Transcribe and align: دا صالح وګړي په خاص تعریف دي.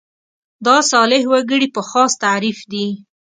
دا 0.65 0.77
صالح 0.91 1.21
وګړي 1.31 1.67
په 1.75 1.81
خاص 1.89 2.11
تعریف 2.23 2.59
دي. 2.71 2.87